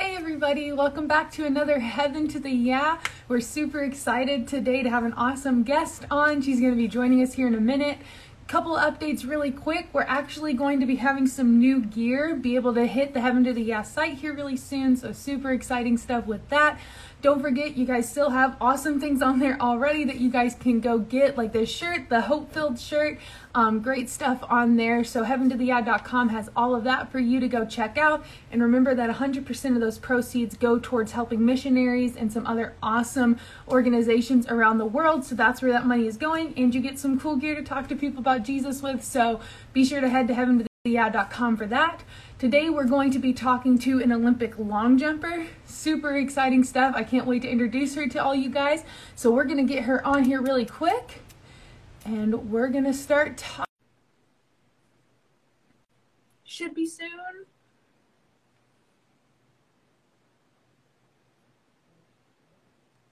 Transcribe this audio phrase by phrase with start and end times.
[0.00, 3.00] Hey everybody, welcome back to another Heaven to the Yeah.
[3.26, 6.40] We're super excited today to have an awesome guest on.
[6.40, 7.98] She's going to be joining us here in a minute.
[8.46, 9.88] Couple updates really quick.
[9.92, 13.42] We're actually going to be having some new gear, be able to hit the Heaven
[13.42, 16.78] to the Yeah site here really soon, so super exciting stuff with that.
[17.20, 20.78] Don't forget, you guys still have awesome things on there already that you guys can
[20.78, 23.18] go get, like this shirt, the Hope Filled shirt.
[23.56, 25.02] Um, great stuff on there.
[25.02, 28.24] So, heaventotheyeah.com has all of that for you to go check out.
[28.52, 33.38] And remember that 100% of those proceeds go towards helping missionaries and some other awesome
[33.66, 35.24] organizations around the world.
[35.24, 36.54] So, that's where that money is going.
[36.56, 39.02] And you get some cool gear to talk to people about Jesus with.
[39.02, 39.40] So,
[39.72, 42.02] be sure to head to heaventotheyeah.com for that.
[42.38, 45.46] Today we're going to be talking to an Olympic long jumper.
[45.64, 46.94] Super exciting stuff.
[46.96, 48.84] I can't wait to introduce her to all you guys.
[49.14, 51.22] So we're going to get her on here really quick
[52.04, 53.64] and we're going to start talking.
[56.44, 57.08] Should be soon.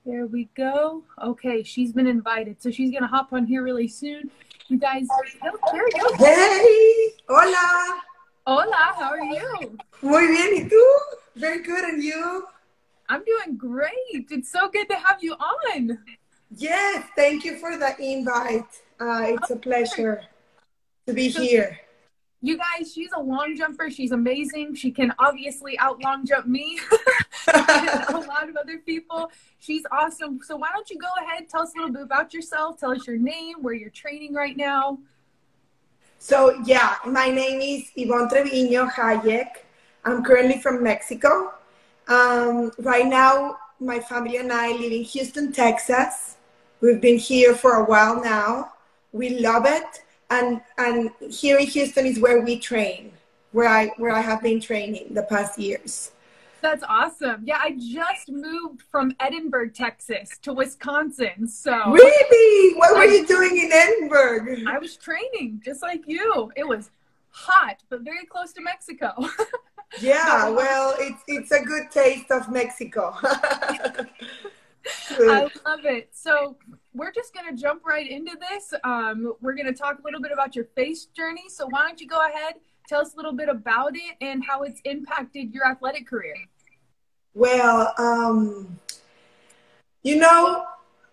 [0.04, 1.02] There we go.
[1.20, 2.62] Okay, she's been invited.
[2.62, 4.30] So she's going to hop on here really soon.
[4.68, 6.16] You guys, oh, there we go.
[6.16, 8.00] Hey, hola.
[8.44, 9.78] Hola, how are you?
[10.02, 10.82] Muy bien, ¿y tú?
[11.36, 12.44] Very good, and you?
[13.08, 14.26] I'm doing great.
[14.30, 16.00] It's so good to have you on.
[16.50, 18.66] Yes, thank you for the invite.
[18.98, 20.22] Uh, it's a pleasure
[21.06, 21.78] to be here.
[22.42, 23.88] You guys, she's a long jumper.
[23.88, 24.74] She's amazing.
[24.74, 26.80] She can obviously out long jump me
[27.54, 29.30] a lot of other people.
[29.58, 30.40] She's awesome.
[30.44, 33.06] So why don't you go ahead, tell us a little bit about yourself, tell us
[33.06, 34.98] your name, where you're training right now.
[36.18, 39.50] So yeah, my name is Yvonne Treviño Hayek.
[40.04, 41.52] I'm currently from Mexico.
[42.08, 46.36] Um, right now, my family and I live in Houston, Texas.
[46.80, 48.72] We've been here for a while now.
[49.12, 53.12] We love it, and and here in Houston is where we train,
[53.52, 56.12] where I where I have been training the past years.
[56.66, 57.42] That's awesome.
[57.44, 61.46] Yeah, I just moved from Edinburg, Texas to Wisconsin.
[61.46, 62.76] So Really?
[62.76, 64.64] What were you doing in Edinburg?
[64.66, 66.50] I was training just like you.
[66.56, 66.90] It was
[67.30, 69.12] hot, but very close to Mexico.
[70.00, 73.14] yeah, well, it's it's a good taste of Mexico.
[73.22, 74.06] I
[75.64, 76.08] love it.
[76.14, 76.56] So
[76.94, 78.74] we're just going to jump right into this.
[78.82, 81.44] Um, we're going to talk a little bit about your face journey.
[81.46, 82.54] So why don't you go ahead,
[82.88, 86.34] tell us a little bit about it and how it's impacted your athletic career?
[87.36, 88.80] Well, um,
[90.02, 90.64] you know,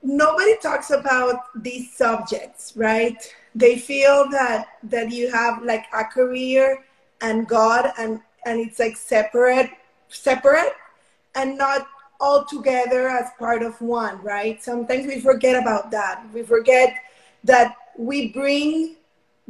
[0.01, 3.17] nobody talks about these subjects, right?
[3.53, 6.85] They feel that that you have like a career
[7.19, 9.69] and God and and it's like separate
[10.07, 10.71] separate
[11.35, 11.87] and not
[12.21, 14.63] all together as part of one, right?
[14.63, 16.23] Sometimes we forget about that.
[16.33, 16.95] We forget
[17.43, 18.95] that we bring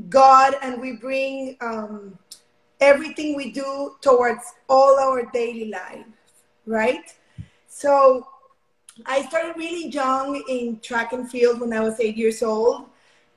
[0.09, 2.17] God and we bring um,
[2.81, 6.07] everything we do towards all our daily life
[6.66, 7.13] right?
[7.68, 8.28] So
[9.06, 12.85] I started really young in track and field when I was eight years old.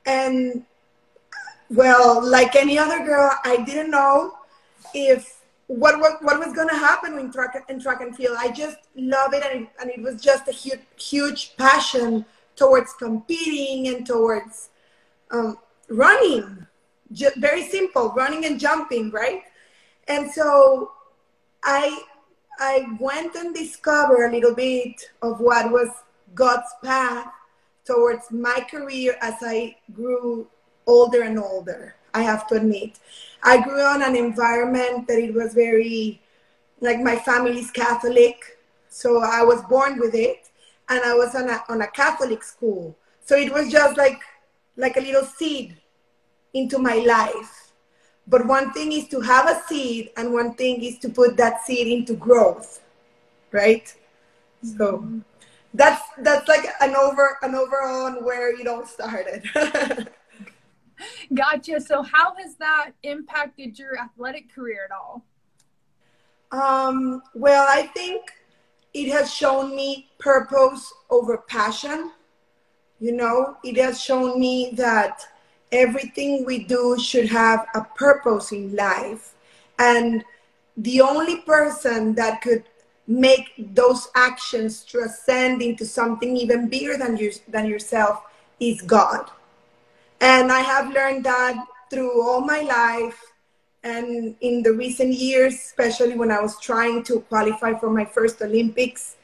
[0.05, 0.65] And
[1.71, 4.35] well, like any other girl, I didn't know
[4.95, 8.37] if what what, what was going to happen in track in track and field.
[8.39, 12.93] I just love it, and it, and it was just a huge huge passion towards
[12.93, 14.71] competing and towards
[15.31, 15.59] um,
[15.89, 16.67] running.
[17.13, 19.43] Just very simple, running and jumping, right?
[20.09, 20.93] And so
[21.65, 22.03] I
[22.59, 25.89] I went and discovered a little bit of what was
[26.35, 27.33] God's path
[27.85, 30.47] towards my career as I grew
[30.87, 31.95] older and older.
[32.15, 32.99] I have to admit,
[33.43, 36.21] I grew on an environment that it was very,
[36.81, 38.59] like my family's Catholic,
[38.89, 40.49] so I was born with it,
[40.89, 44.21] and I was on a on a Catholic school, so it was just like
[44.77, 45.77] like a little seed
[46.55, 47.66] into my life
[48.27, 51.65] but one thing is to have a seed, and one thing is to put that
[51.65, 52.83] seed into growth,
[53.53, 53.93] right?
[54.63, 55.19] So mm-hmm.
[55.75, 59.45] that's that's like an over an overall on where it all started.
[61.35, 61.81] gotcha.
[61.81, 65.25] So how has that impacted your athletic career at all?
[66.53, 68.31] Um, well, I think
[68.95, 72.13] it has shown me purpose over passion.
[72.99, 75.21] You know, it has shown me that
[75.77, 79.35] everything we do should have a purpose in life.
[79.79, 80.25] And
[80.77, 82.65] the only person that could
[83.07, 88.23] make those actions transcend into something even bigger than, you, than yourself
[88.59, 89.31] is God.
[90.21, 93.23] And I have learned that through all my life
[93.85, 98.43] and in the recent years, especially when I was trying to qualify for my first
[98.43, 99.17] Olympics,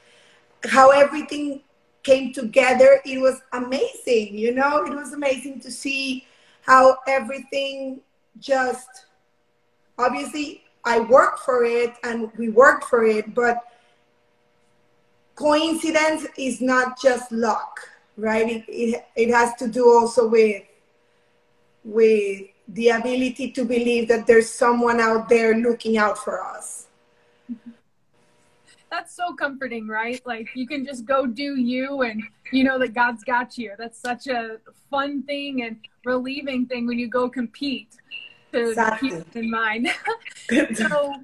[0.65, 1.63] how everything
[2.05, 3.01] came together.
[3.05, 6.27] It was amazing, you know, it was amazing to see
[6.63, 8.01] how everything
[8.39, 9.07] just
[9.99, 13.63] obviously I work for it and we worked for it, but
[15.35, 17.81] coincidence is not just luck,
[18.17, 18.49] right?
[18.49, 20.63] It, it, it has to do also with
[21.85, 26.87] with the ability to believe that there's someone out there looking out for us.
[28.93, 30.21] That's so comforting, right?
[30.27, 32.23] Like you can just go do you and
[32.53, 33.73] you know that God's got you.
[33.79, 34.59] That's such a
[34.91, 37.97] fun thing and relieving thing when you go compete
[38.53, 39.09] to exactly.
[39.09, 39.89] keep in mind.
[40.75, 41.15] so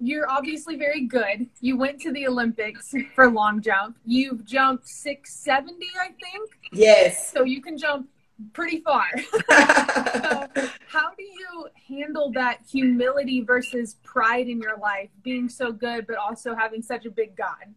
[0.00, 1.46] you're obviously very good.
[1.60, 3.96] You went to the Olympics for long jump.
[4.04, 6.50] You've jumped 670, I think.
[6.72, 7.30] Yes.
[7.30, 8.08] So you can jump
[8.52, 9.06] pretty far.
[9.32, 10.46] so
[10.88, 16.16] how do you handle that humility versus pride in your life, being so good, but
[16.16, 17.74] also having such a big God?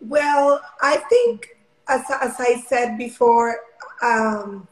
[0.00, 1.56] Well, I think,
[1.88, 3.60] as, as I said before,
[4.02, 4.68] um,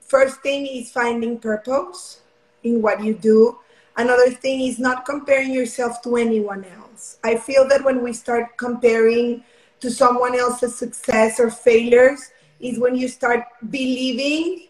[0.00, 2.20] first thing is finding purpose
[2.62, 3.58] in what you do.
[3.96, 7.18] Another thing is not comparing yourself to anyone else.
[7.24, 9.42] I feel that when we start comparing
[9.80, 12.30] to someone else's success or failures,
[12.60, 14.68] is when you start believing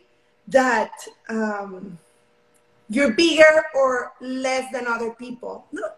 [0.49, 0.93] that
[1.29, 1.99] um,
[2.88, 5.67] you're bigger or less than other people.
[5.73, 5.88] No,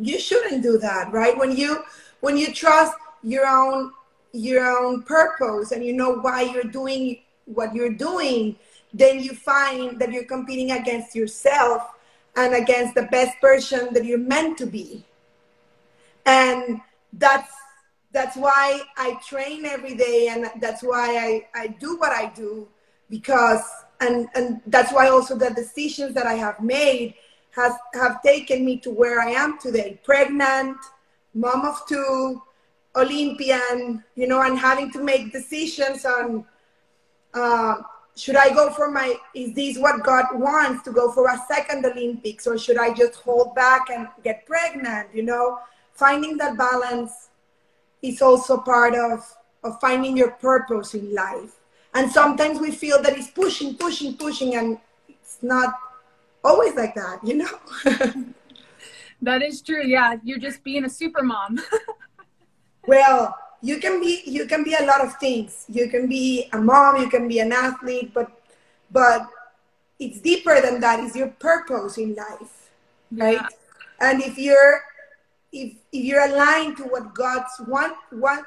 [0.00, 1.36] you shouldn't do that, right?
[1.36, 1.82] When you
[2.20, 3.92] when you trust your own
[4.32, 8.56] your own purpose and you know why you're doing what you're doing,
[8.92, 11.82] then you find that you're competing against yourself
[12.36, 15.04] and against the best person that you're meant to be.
[16.26, 16.80] And
[17.14, 17.50] that's
[18.12, 21.18] that's why I train every day and that's why
[21.54, 22.68] I, I do what I do
[23.10, 23.62] because
[24.00, 27.14] and and that's why also the decisions that I have made
[27.50, 30.00] has have taken me to where I am today.
[30.04, 30.76] Pregnant,
[31.34, 32.42] mom of two,
[32.94, 36.44] Olympian, you know, and having to make decisions on
[37.34, 37.76] uh,
[38.16, 41.84] should I go for my is this what God wants to go for a second
[41.84, 45.08] Olympics or should I just hold back and get pregnant?
[45.14, 45.58] You know,
[45.92, 47.28] finding that balance
[48.02, 49.26] is also part of,
[49.64, 51.56] of finding your purpose in life.
[51.94, 54.78] And sometimes we feel that it's pushing, pushing, pushing, and
[55.08, 55.74] it's not
[56.44, 57.58] always like that, you know?
[59.22, 59.84] that is true.
[59.84, 61.58] Yeah, you're just being a super mom.
[62.86, 65.64] well, you can be you can be a lot of things.
[65.68, 68.30] You can be a mom, you can be an athlete, but
[68.90, 69.26] but
[69.98, 71.00] it's deeper than that.
[71.00, 72.70] It's your purpose in life,
[73.10, 73.40] right?
[73.40, 73.48] Yeah.
[74.00, 74.82] And if you're
[75.56, 77.96] if, if you're aligned to what God's want,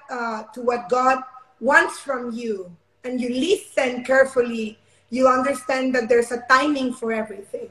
[0.10, 1.24] uh, to what God
[1.60, 4.78] wants from you, and you listen carefully,
[5.10, 7.70] you understand that there's a timing for everything,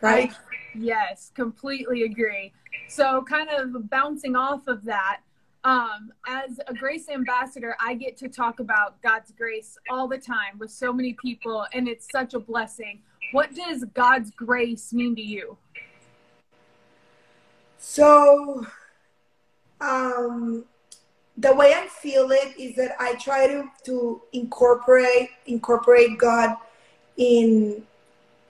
[0.00, 0.32] right?
[0.74, 2.52] Yes, completely agree.
[2.88, 5.20] So, kind of bouncing off of that,
[5.64, 10.58] um, as a grace ambassador, I get to talk about God's grace all the time
[10.58, 13.00] with so many people, and it's such a blessing.
[13.32, 15.56] What does God's grace mean to you?
[17.80, 18.66] So,
[19.80, 20.66] um,
[21.38, 26.56] the way I feel it is that I try to, to incorporate incorporate God
[27.16, 27.82] in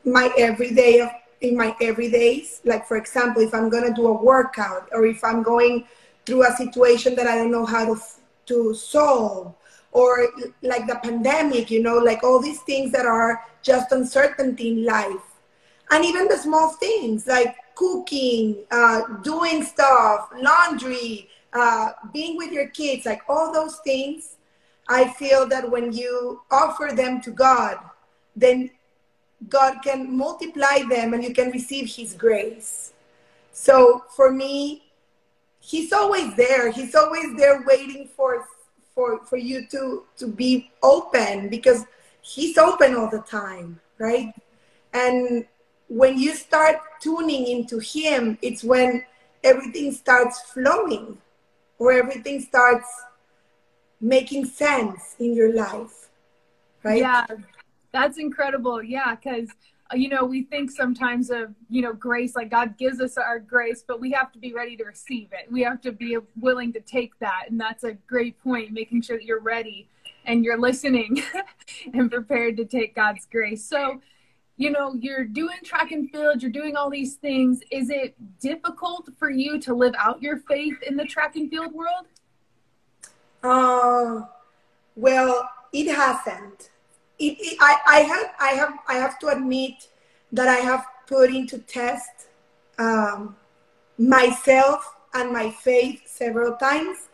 [0.05, 1.11] my everyday of
[1.41, 2.61] in my everydays.
[2.65, 5.87] Like for example, if I'm gonna do a workout or if I'm going
[6.27, 8.01] through a situation that I don't know how to
[8.47, 9.55] to solve,
[9.93, 10.27] or
[10.63, 15.39] like the pandemic, you know, like all these things that are just uncertainty in life,
[15.93, 22.69] and even the small things like cooking, uh, doing stuff, laundry, uh, being with your
[22.69, 24.37] kids, like all those things,
[24.87, 27.79] I feel that when you offer them to God,
[28.37, 28.71] then
[29.49, 32.93] God can multiply them and you can receive His grace.
[33.53, 34.85] So for me,
[35.61, 36.71] He's always there.
[36.71, 38.47] He's always there waiting for
[38.95, 41.87] for for you to to be open because
[42.21, 44.35] He's open all the time, right?
[44.93, 45.47] And
[45.91, 49.05] when you start tuning into him it's when
[49.43, 51.19] everything starts flowing
[51.79, 52.87] or everything starts
[54.01, 56.09] making sense in your life
[56.85, 56.99] right?
[56.99, 57.27] Yeah
[57.93, 58.83] that's incredible.
[58.83, 59.49] Yeah because
[59.93, 63.83] you know we think sometimes of you know grace like god gives us our grace
[63.85, 65.51] but we have to be ready to receive it.
[65.51, 69.17] We have to be willing to take that and that's a great point making sure
[69.19, 69.89] that you're ready
[70.25, 71.23] and you're listening
[71.95, 73.65] and prepared to take god's grace.
[73.65, 74.01] So
[74.61, 77.63] you know, you're doing track and field, you're doing all these things.
[77.71, 81.73] Is it difficult for you to live out your faith in the track and field
[81.73, 82.07] world?
[83.43, 84.27] Uh,
[84.97, 86.69] well, it hasn't.
[87.19, 89.89] It, it, I, I have, I have, I have to admit
[90.31, 92.29] that I have put into test
[92.79, 93.35] um,
[93.97, 97.09] myself and my faith several times.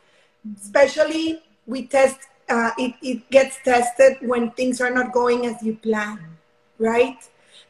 [0.61, 2.19] Especially, we test.
[2.49, 6.19] Uh, it, it gets tested when things are not going as you plan,
[6.79, 7.19] right?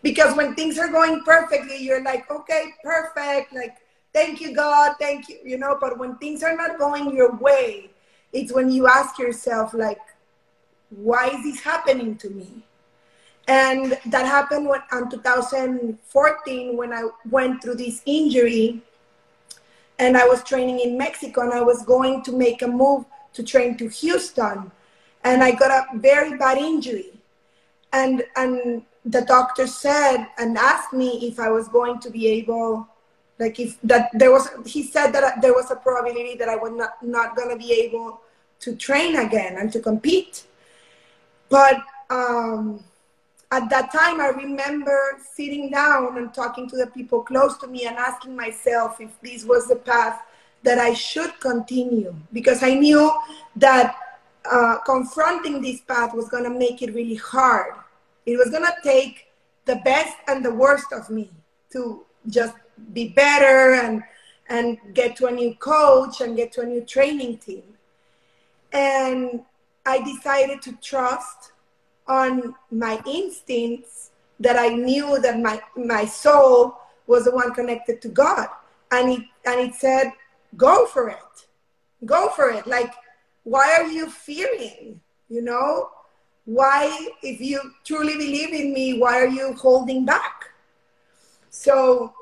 [0.02, 3.52] Because when things are going perfectly, you're like, okay, perfect.
[3.52, 3.76] Like,
[4.12, 5.78] thank you, God, thank you, you know.
[5.80, 7.90] But when things are not going your way,
[8.32, 10.00] it's when you ask yourself, like,
[10.90, 12.62] why is this happening to me?
[13.48, 18.82] And that happened when, in 2014 when I went through this injury
[19.98, 23.42] and I was training in Mexico and I was going to make a move to
[23.42, 24.70] train to Houston.
[25.24, 27.12] And I got a very bad injury.
[27.92, 32.88] And, and the doctor said and asked me if I was going to be able,
[33.38, 36.72] like if that there was, he said that there was a probability that I was
[36.72, 38.20] not, not going to be able
[38.60, 40.44] to train again and to compete.
[41.48, 42.82] But um,
[43.52, 47.86] at that time, I remember sitting down and talking to the people close to me
[47.86, 50.20] and asking myself if this was the path
[50.64, 53.12] that I should continue because I knew
[53.54, 53.94] that
[54.50, 57.74] uh, confronting this path was going to make it really hard.
[58.26, 59.26] It was to take
[59.64, 61.30] the best and the worst of me
[61.72, 62.54] to just
[62.92, 64.02] be better and
[64.48, 67.64] and get to a new coach and get to a new training team.
[68.72, 69.40] And
[69.84, 71.52] I decided to trust
[72.06, 78.08] on my instincts that I knew that my, my soul was the one connected to
[78.08, 78.48] God.
[78.92, 80.12] And it, and it said,
[80.56, 81.46] go for it.
[82.04, 82.66] Go for it.
[82.66, 82.92] Like,
[83.44, 85.00] why are you fearing?
[85.28, 85.90] You know,
[86.46, 90.44] why, if you truly believe in me, why are you holding back?
[91.50, 92.14] So,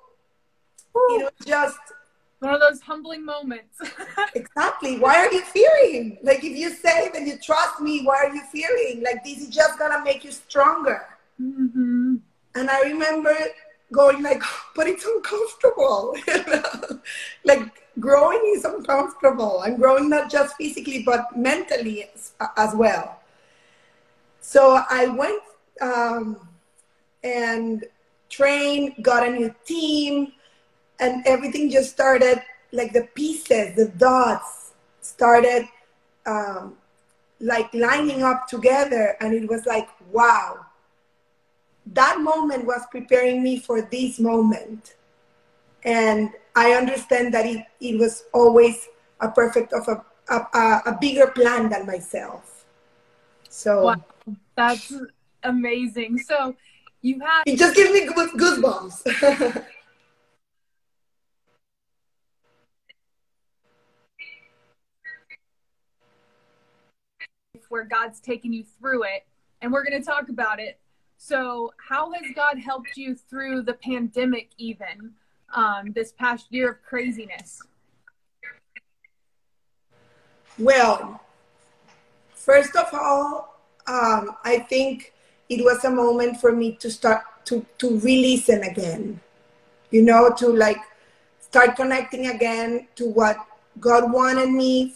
[0.95, 1.79] you know, just
[2.39, 3.81] one of those humbling moments.
[4.35, 4.99] exactly.
[4.99, 6.19] Why are you fearing?
[6.23, 9.03] Like if you say that you trust me, why are you fearing?
[9.03, 11.07] Like this is just gonna make you stronger.
[11.41, 12.17] Mm-hmm.
[12.55, 13.35] And I remember
[13.93, 14.43] going like,
[14.77, 16.17] but it's uncomfortable.
[17.45, 23.21] like growing is uncomfortable, and growing not just physically but mentally as, as well.
[24.45, 25.43] So I went
[25.81, 26.49] um,
[27.25, 27.83] and
[28.29, 30.33] trained, got a new team
[31.01, 35.67] and everything just started like the pieces, the dots started
[36.27, 36.77] um,
[37.41, 40.67] like lining up together, and it was like, wow.
[41.87, 44.95] That moment was preparing me for this moment.
[45.85, 48.89] And I understand that it, it was always
[49.21, 52.67] a perfect of a, a, a bigger plan than myself.
[53.49, 54.05] So wow.
[54.57, 54.93] That's
[55.43, 56.19] amazing.
[56.19, 56.57] So
[57.03, 59.65] you had it just gives me goosebumps.
[67.75, 69.27] where God's taken you through it.
[69.61, 70.79] And we're going to talk about it.
[71.17, 75.13] So, how has God helped you through the pandemic, even
[75.55, 77.61] um, this past year of craziness?
[80.59, 81.21] Well,
[82.33, 83.54] first of all,
[83.87, 85.13] um, I think
[85.49, 89.21] it was a moment for me to start to, to re-listen again,
[89.91, 90.79] you know, to like
[91.39, 93.37] start connecting again to what
[93.79, 94.95] God wanted me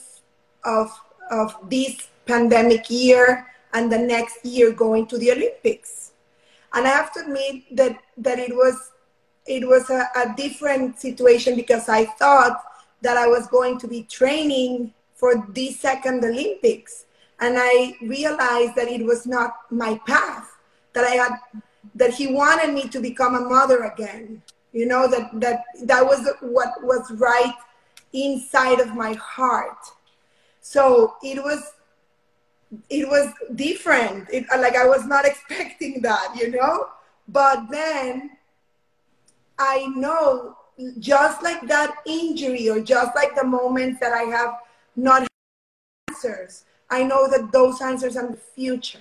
[0.64, 0.90] of,
[1.30, 6.12] of this pandemic year and the next year going to the Olympics.
[6.73, 8.92] And I have to admit that, that it was,
[9.47, 12.62] it was a, a different situation because I thought
[13.02, 17.04] that I was going to be training for the second Olympics.
[17.40, 20.57] And I realized that it was not my path,
[20.92, 21.33] that I had,
[21.95, 24.42] that he wanted me to become a mother again.
[24.73, 27.54] You know, that, that, that was what was right
[28.12, 29.78] inside of my heart.
[30.61, 31.73] So it was
[32.90, 34.28] it was different.
[34.30, 36.88] It, like I was not expecting that, you know?
[37.28, 38.30] But then
[39.59, 40.57] I know
[40.99, 44.59] just like that injury or just like the moments that I have
[44.97, 45.26] not
[46.09, 49.00] answers, I know that those answers are in the future.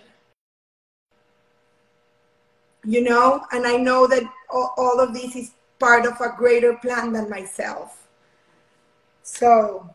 [2.84, 6.74] You know, and I know that all, all of this is part of a greater
[6.76, 8.08] plan than myself.
[9.24, 9.94] So,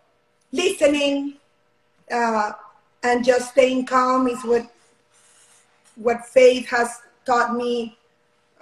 [0.53, 1.35] listening,
[2.11, 2.53] uh,
[3.03, 4.71] and just staying calm is what
[5.97, 7.97] what faith has taught me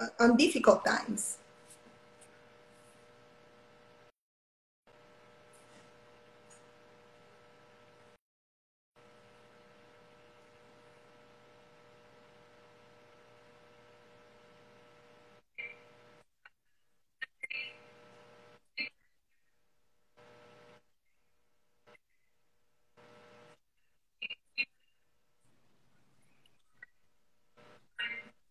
[0.00, 1.39] uh, on difficult times.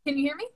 [0.10, 0.48] Can you hear me?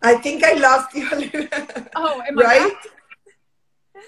[0.00, 1.06] I think I lost you.
[1.94, 2.62] oh, am right?
[2.62, 4.02] I back?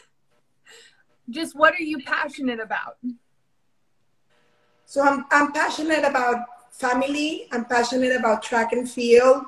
[1.28, 2.96] Just what are you passionate about?
[4.86, 7.46] So I'm I'm passionate about family.
[7.52, 9.44] I'm passionate about track and field.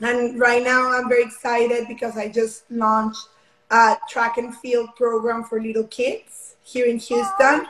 [0.00, 3.26] And right now I'm very excited because I just launched
[3.72, 7.66] a track and field program for little kids here in Houston.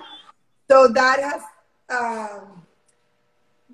[0.69, 1.43] So that has,
[1.89, 2.60] um,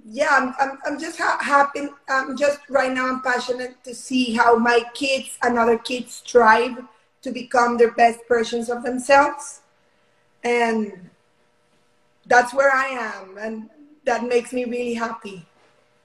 [0.08, 1.88] yeah, I'm, I'm, I'm just ha- happy.
[2.08, 6.78] I'm just right now I'm passionate to see how my kids and other kids strive
[7.22, 9.62] to become their best versions of themselves.
[10.44, 11.10] And
[12.26, 13.36] that's where I am.
[13.36, 13.70] And
[14.04, 15.44] that makes me really happy.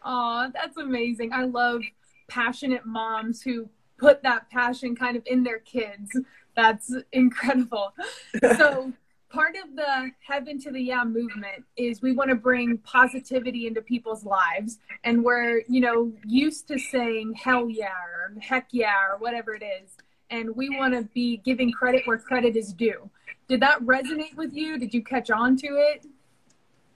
[0.03, 1.31] Oh, that's amazing.
[1.31, 1.81] I love
[2.27, 6.17] passionate moms who put that passion kind of in their kids.
[6.55, 7.93] That's incredible.
[8.58, 8.91] so,
[9.32, 13.82] part of the Heaven to the Yeah movement is we want to bring positivity into
[13.82, 14.80] people's lives.
[15.04, 19.64] And we're, you know, used to saying hell yeah or heck yeah or whatever it
[19.64, 19.92] is.
[20.30, 23.10] And we want to be giving credit where credit is due.
[23.48, 24.78] Did that resonate with you?
[24.78, 26.06] Did you catch on to it?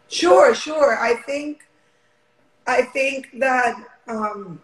[0.07, 0.97] Sure, sure.
[0.97, 1.67] I think,
[2.67, 4.61] I think that um,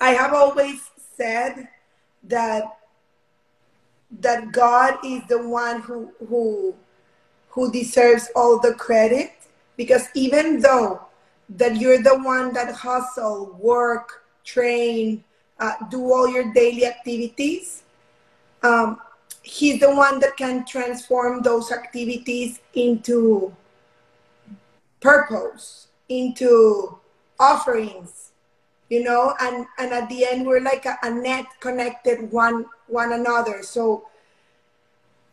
[0.00, 1.68] I have always said
[2.24, 2.64] that
[4.20, 6.74] that God is the one who who
[7.48, 9.32] who deserves all the credit?
[9.76, 11.00] Because even though
[11.48, 15.22] that you're the one that hustle, work, train,
[15.58, 17.82] uh, do all your daily activities,
[18.62, 18.98] um,
[19.42, 23.54] he's the one that can transform those activities into
[25.00, 26.98] purpose, into
[27.38, 28.32] offerings,
[28.88, 33.12] you know, and, and at the end we're like a, a net connected one one
[33.12, 33.62] another.
[33.62, 34.08] So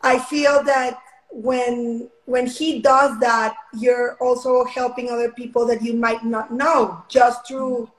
[0.00, 5.94] I feel that when when he does that, you're also helping other people that you
[5.94, 7.90] might not know just through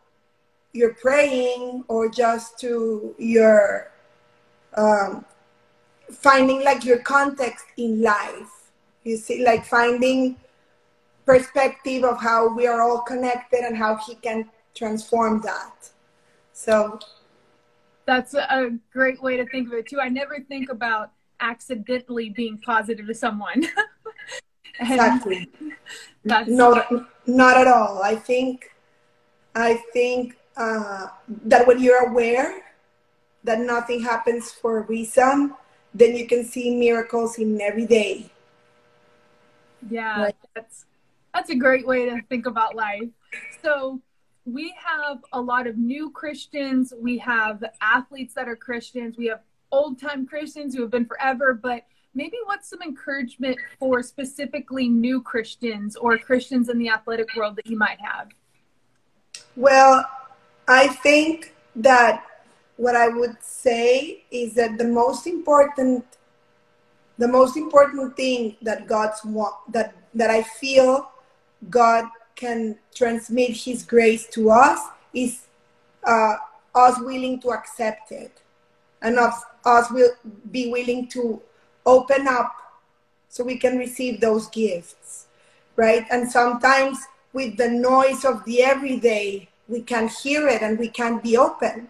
[0.72, 3.92] your praying or just to your
[4.76, 5.24] um,
[6.12, 8.50] finding like your context in life.
[9.04, 10.38] You see, like finding
[11.26, 15.89] perspective of how we are all connected and how he can transform that.
[16.53, 17.00] So
[18.06, 20.00] that's a great way to think of it too.
[20.00, 23.65] I never think about accidentally being positive to someone.
[24.80, 25.50] exactly.
[26.26, 26.88] That's not
[27.28, 28.02] not at all.
[28.02, 28.71] I think
[29.56, 31.08] I think uh,
[31.45, 32.63] that when you're aware
[33.43, 35.54] that nothing happens for a reason,
[35.93, 38.32] then you can see miracles in every day.
[39.89, 40.36] Yeah, right?
[40.56, 40.86] that's
[41.34, 43.10] that's a great way to think about life.
[43.62, 44.02] So
[44.45, 46.93] we have a lot of new Christians.
[46.97, 49.17] We have athletes that are Christians.
[49.17, 51.53] We have old time Christians who have been forever.
[51.53, 57.56] But maybe what's some encouragement for specifically new Christians or Christians in the athletic world
[57.56, 58.29] that you might have?
[59.56, 60.06] Well,
[60.67, 62.25] I think that
[62.77, 66.06] what I would say is that the most important
[67.19, 71.12] the most important thing that God's want that that I feel
[71.69, 74.80] God can transmit His grace to us
[75.13, 75.48] is
[76.06, 76.36] uh,
[76.76, 78.41] us willing to accept it,
[79.02, 79.34] and of
[79.65, 80.12] us will
[80.52, 81.41] be willing to
[81.86, 82.56] open up
[83.30, 85.28] so we can receive those gifts,
[85.76, 86.06] right?
[86.12, 87.00] And sometimes
[87.34, 91.89] with the noise of the everyday, we can hear it and we can be open.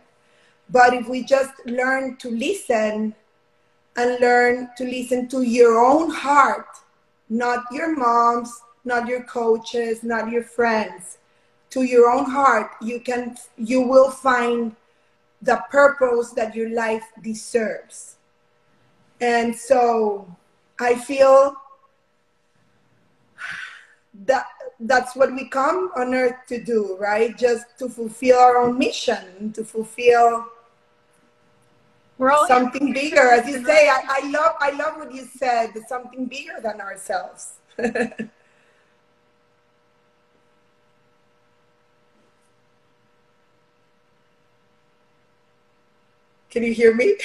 [0.70, 3.14] But if we just learn to listen
[3.96, 6.68] and learn to listen to your own heart,
[7.30, 11.18] not your mom's, not your coaches, not your friends,
[11.72, 14.76] to your own heart, you can you will find
[15.42, 18.18] the purpose that your life deserves.
[19.20, 20.28] And so
[20.80, 21.56] I feel
[24.26, 24.46] that
[24.80, 27.36] that's what we come on earth to do, right?
[27.38, 30.46] Just to fulfill our own mission, to fulfill
[32.48, 33.32] something bigger.
[33.32, 37.54] As you say, I, I love I love what you said, something bigger than ourselves.
[46.54, 47.16] Can you hear me?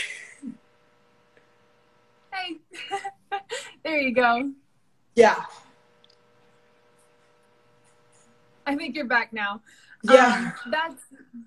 [2.33, 2.57] Hey,
[3.85, 4.51] there you go.
[5.17, 5.45] Yeah.
[8.67, 9.61] I think you're back now.
[10.03, 10.55] Yeah.
[10.65, 11.03] Um, that's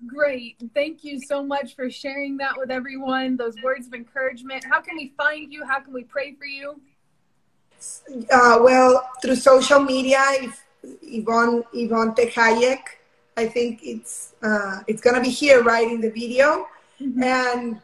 [0.06, 0.62] great.
[0.74, 4.62] Thank you so much for sharing that with everyone, those words of encouragement.
[4.62, 5.64] How can we find you?
[5.64, 6.80] How can we pray for you?
[8.30, 12.82] Uh, well, through social media, if Yvonne, Yvonne Hayek,
[13.36, 16.68] I think it's, uh, it's going to be here, right, in the video
[17.00, 17.22] mm-hmm.
[17.22, 17.80] and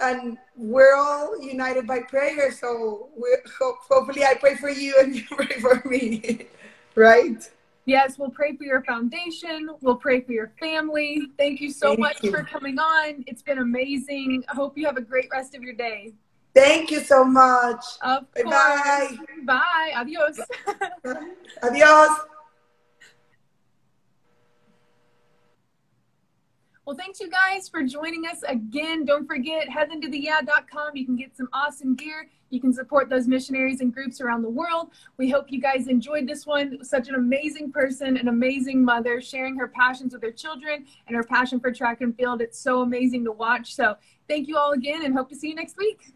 [0.00, 2.52] and we're all united by prayer.
[2.52, 3.08] So
[3.90, 6.46] hopefully, I pray for you and you pray for me,
[6.94, 7.48] right?
[7.84, 9.70] Yes, we'll pray for your foundation.
[9.80, 11.22] We'll pray for your family.
[11.38, 12.30] Thank you so Thank much you.
[12.30, 13.24] for coming on.
[13.26, 14.44] It's been amazing.
[14.50, 16.12] I hope you have a great rest of your day.
[16.54, 17.82] Thank you so much.
[18.02, 19.16] Of Bye-bye.
[19.44, 19.92] Bye.
[19.96, 20.38] Adios.
[21.62, 22.10] Adios.
[26.88, 29.04] Well, thanks you guys for joining us again.
[29.04, 30.96] Don't forget, heaventotheyeah.com.
[30.96, 32.30] You can get some awesome gear.
[32.48, 34.92] You can support those missionaries and groups around the world.
[35.18, 36.82] We hope you guys enjoyed this one.
[36.82, 41.24] Such an amazing person, an amazing mother, sharing her passions with her children and her
[41.24, 42.40] passion for track and field.
[42.40, 43.74] It's so amazing to watch.
[43.74, 46.14] So, thank you all again and hope to see you next week.